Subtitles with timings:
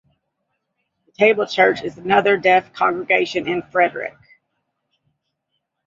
[1.05, 4.17] The Table Church is another deaf congregation in Frederick.